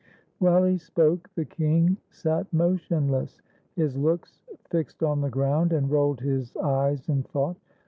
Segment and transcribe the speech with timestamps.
[0.39, 3.39] While he spoke, the king Sat motionless,
[3.75, 7.57] his looks fixed on the ground, And rolled his eyes in thought.